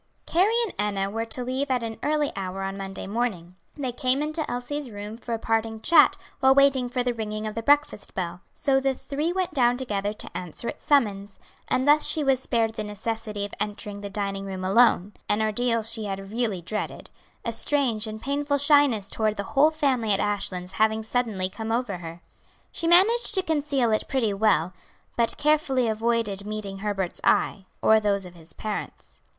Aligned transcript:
Carrie 0.25 0.55
and 0.65 0.73
Enna 0.79 1.11
were 1.11 1.25
to 1.25 1.43
leave 1.43 1.69
at 1.69 1.83
an 1.83 1.99
early 2.01 2.31
hour 2.35 2.63
on 2.63 2.75
Monday 2.75 3.05
morning. 3.05 3.55
They 3.77 3.91
came 3.91 4.23
into 4.23 4.49
Elsie's 4.49 4.89
room 4.89 5.15
for 5.15 5.33
a 5.35 5.37
parting 5.37 5.79
chat 5.79 6.17
while 6.39 6.55
waiting 6.55 6.89
for 6.89 7.03
the 7.03 7.13
ringing 7.13 7.45
of 7.45 7.53
the 7.53 7.61
breakfast 7.61 8.15
bell; 8.15 8.41
so 8.55 8.79
the 8.79 8.95
three 8.95 9.31
went 9.31 9.53
down 9.53 9.77
together 9.77 10.11
to 10.11 10.35
answer 10.35 10.67
its 10.69 10.83
summons, 10.83 11.37
and 11.67 11.87
thus 11.87 12.07
she 12.07 12.23
was 12.23 12.39
spared 12.39 12.73
the 12.73 12.83
necessity 12.83 13.45
of 13.45 13.53
entering 13.59 14.01
the 14.01 14.09
dining 14.09 14.43
room 14.43 14.65
alone 14.65 15.13
an 15.29 15.39
ordeal 15.39 15.83
she 15.83 16.05
had 16.05 16.31
really 16.31 16.63
dreaded; 16.63 17.11
a 17.45 17.53
strange 17.53 18.07
and 18.07 18.23
painful 18.23 18.57
shyness 18.57 19.07
toward 19.07 19.37
the 19.37 19.43
whole 19.53 19.69
family 19.69 20.11
at 20.11 20.19
Ashlands 20.19 20.71
having 20.81 21.03
suddenly 21.03 21.47
come 21.47 21.71
over 21.71 21.97
her. 21.99 22.23
She 22.71 22.87
managed 22.87 23.35
to 23.35 23.43
conceal 23.43 23.91
it 23.91 24.07
pretty 24.07 24.33
well, 24.33 24.73
but 25.15 25.37
carefully 25.37 25.87
avoided 25.87 26.43
meeting 26.43 26.79
Herbert's 26.79 27.21
eye, 27.23 27.65
or 27.83 27.99
those 27.99 28.25
of 28.25 28.33
his 28.33 28.51
parents. 28.53 29.21